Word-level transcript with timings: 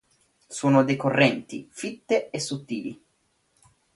Sono 0.47 0.83
decorrenti, 0.83 1.69
fitte 1.71 2.31
e 2.31 2.39
sottili. 2.39 2.99